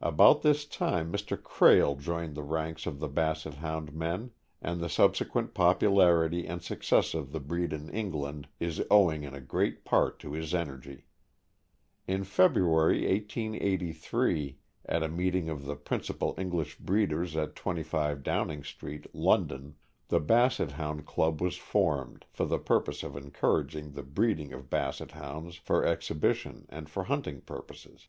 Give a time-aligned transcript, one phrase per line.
[0.00, 4.88] About this time Mr.;, Krehl joined the ranks of the Basset Hound men, and the
[4.88, 10.18] subsequent popularity and success of the breed in England is owing in a great part
[10.18, 11.04] to his energy.
[12.08, 19.06] In February, 1883, at a meeting of the principal English breeders at 25 Downing street,
[19.14, 19.76] London,
[20.08, 24.68] the Basset Hound Club was formed, for the purpose of encouraging the breed ing of
[24.70, 28.08] Basset Hounds for exhibition and for hunting pur poses.